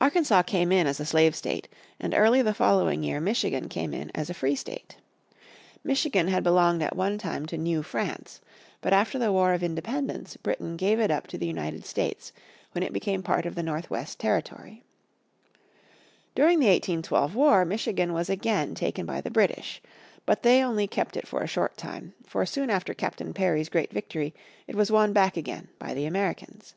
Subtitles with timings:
[0.00, 1.68] Arkansas came in as a slave state,
[2.00, 4.96] and early the following year Michigan came in as a free state.
[5.84, 8.40] Michigan had belonged at one time to New France,
[8.80, 12.32] but after the War of Independence Britain gave it up to the United States
[12.72, 14.82] when it became part of the North West Territory.
[16.34, 19.80] During the 1812 war Michigan was again taken by the British.
[20.26, 23.92] But they only kept it for a short time, for soon after Captain Perry's great
[23.92, 24.34] victory
[24.66, 26.74] it was won back again by the Americans.